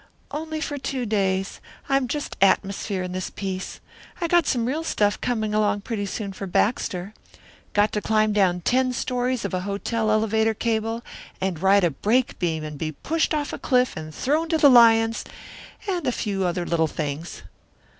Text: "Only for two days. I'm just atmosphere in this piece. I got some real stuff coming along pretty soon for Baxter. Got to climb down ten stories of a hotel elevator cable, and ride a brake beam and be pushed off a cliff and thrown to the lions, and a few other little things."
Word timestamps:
"Only 0.31 0.61
for 0.61 0.79
two 0.79 1.05
days. 1.05 1.59
I'm 1.87 2.07
just 2.07 2.35
atmosphere 2.41 3.03
in 3.03 3.11
this 3.11 3.29
piece. 3.29 3.79
I 4.19 4.27
got 4.27 4.47
some 4.47 4.65
real 4.65 4.83
stuff 4.83 5.21
coming 5.21 5.53
along 5.53 5.81
pretty 5.81 6.07
soon 6.07 6.33
for 6.33 6.47
Baxter. 6.47 7.13
Got 7.73 7.91
to 7.91 8.01
climb 8.01 8.33
down 8.33 8.61
ten 8.61 8.93
stories 8.93 9.45
of 9.45 9.53
a 9.53 9.59
hotel 9.59 10.09
elevator 10.09 10.55
cable, 10.55 11.03
and 11.39 11.61
ride 11.61 11.83
a 11.83 11.91
brake 11.91 12.39
beam 12.39 12.63
and 12.63 12.79
be 12.79 12.93
pushed 12.93 13.35
off 13.35 13.53
a 13.53 13.59
cliff 13.59 13.95
and 13.95 14.11
thrown 14.11 14.49
to 14.49 14.57
the 14.57 14.71
lions, 14.71 15.23
and 15.87 16.07
a 16.07 16.11
few 16.11 16.45
other 16.45 16.65
little 16.65 16.87
things." 16.87 17.43